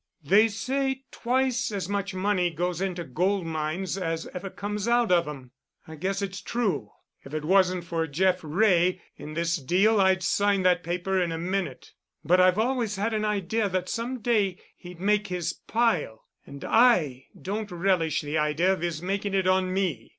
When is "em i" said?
5.27-5.93